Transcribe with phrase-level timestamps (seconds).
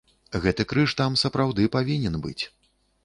[0.45, 2.39] Гэты крыж там сапраўды павінен быць.